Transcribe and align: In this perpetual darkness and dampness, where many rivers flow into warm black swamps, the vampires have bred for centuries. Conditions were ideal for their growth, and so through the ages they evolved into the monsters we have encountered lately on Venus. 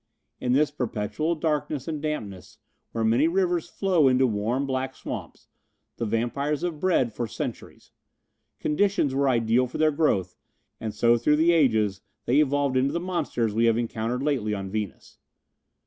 In 0.39 0.53
this 0.53 0.71
perpetual 0.71 1.35
darkness 1.35 1.87
and 1.87 2.01
dampness, 2.01 2.57
where 2.91 3.03
many 3.03 3.27
rivers 3.27 3.69
flow 3.69 4.07
into 4.07 4.25
warm 4.25 4.65
black 4.65 4.95
swamps, 4.95 5.47
the 5.97 6.07
vampires 6.07 6.63
have 6.63 6.79
bred 6.79 7.13
for 7.13 7.27
centuries. 7.27 7.91
Conditions 8.59 9.13
were 9.13 9.29
ideal 9.29 9.67
for 9.67 9.77
their 9.77 9.91
growth, 9.91 10.35
and 10.79 10.91
so 10.95 11.19
through 11.19 11.35
the 11.35 11.51
ages 11.51 12.01
they 12.25 12.39
evolved 12.39 12.77
into 12.77 12.93
the 12.93 12.99
monsters 12.99 13.53
we 13.53 13.65
have 13.65 13.77
encountered 13.77 14.23
lately 14.23 14.55
on 14.55 14.71
Venus. 14.71 15.19